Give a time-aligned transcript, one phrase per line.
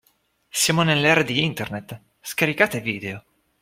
[0.49, 3.23] Siamo nell'era di Internet, scaricate video.